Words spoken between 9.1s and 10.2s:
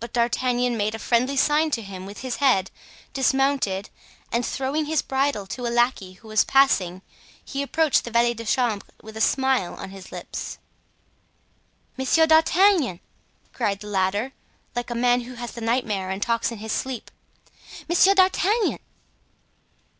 a smile on his